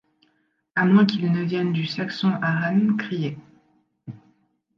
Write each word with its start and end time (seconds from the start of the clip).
à 0.73 0.83
moins 0.83 1.05
qu’il 1.05 1.31
ne 1.31 1.43
vienne 1.43 1.73
du 1.73 1.85
saxon 1.85 2.31
haran, 2.41 2.95
crier. 2.97 3.37